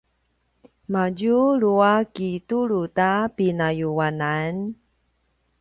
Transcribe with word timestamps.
madjulu 0.93 1.73
a 1.93 1.95
kitulu 2.15 2.81
ta 2.97 3.11
pinayuanan? 3.35 4.53